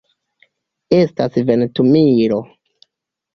Estas 0.99 1.37
ventumilo. 1.51 2.41